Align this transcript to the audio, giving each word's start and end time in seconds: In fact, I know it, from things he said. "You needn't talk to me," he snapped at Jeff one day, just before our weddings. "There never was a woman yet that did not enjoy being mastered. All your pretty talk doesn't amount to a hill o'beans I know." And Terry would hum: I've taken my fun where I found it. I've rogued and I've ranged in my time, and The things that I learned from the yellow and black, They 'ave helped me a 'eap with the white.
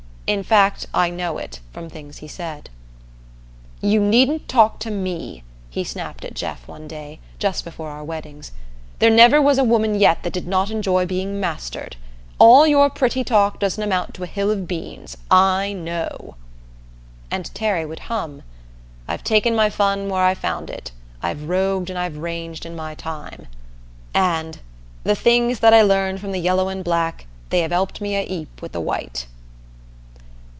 In 0.27 0.43
fact, 0.43 0.87
I 0.93 1.09
know 1.09 1.37
it, 1.39 1.59
from 1.73 1.89
things 1.89 2.19
he 2.19 2.27
said. 2.29 2.69
"You 3.81 3.99
needn't 3.99 4.47
talk 4.47 4.79
to 4.79 4.89
me," 4.89 5.43
he 5.69 5.83
snapped 5.83 6.23
at 6.23 6.35
Jeff 6.35 6.69
one 6.69 6.87
day, 6.87 7.19
just 7.37 7.65
before 7.65 7.89
our 7.89 8.01
weddings. 8.05 8.53
"There 8.99 9.09
never 9.09 9.41
was 9.41 9.57
a 9.57 9.63
woman 9.65 9.93
yet 9.99 10.23
that 10.23 10.31
did 10.31 10.47
not 10.47 10.71
enjoy 10.71 11.05
being 11.05 11.41
mastered. 11.41 11.97
All 12.39 12.65
your 12.65 12.89
pretty 12.89 13.25
talk 13.25 13.59
doesn't 13.59 13.83
amount 13.83 14.13
to 14.13 14.23
a 14.23 14.25
hill 14.25 14.51
o'beans 14.51 15.17
I 15.29 15.73
know." 15.73 16.35
And 17.29 17.53
Terry 17.53 17.85
would 17.85 17.99
hum: 18.07 18.43
I've 19.09 19.25
taken 19.25 19.53
my 19.53 19.69
fun 19.69 20.07
where 20.07 20.23
I 20.23 20.33
found 20.33 20.69
it. 20.69 20.93
I've 21.21 21.49
rogued 21.49 21.89
and 21.89 21.99
I've 21.99 22.15
ranged 22.15 22.65
in 22.65 22.73
my 22.73 22.95
time, 22.95 23.47
and 24.13 24.59
The 25.03 25.13
things 25.13 25.59
that 25.59 25.73
I 25.73 25.81
learned 25.81 26.21
from 26.21 26.31
the 26.31 26.39
yellow 26.39 26.69
and 26.69 26.85
black, 26.85 27.25
They 27.49 27.65
'ave 27.65 27.75
helped 27.75 27.99
me 27.99 28.15
a 28.15 28.23
'eap 28.25 28.61
with 28.61 28.71
the 28.71 28.79
white. 28.79 29.27